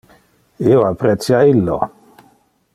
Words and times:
Io 0.69 0.79
apprecia 0.87 1.43
illo. 1.51 1.79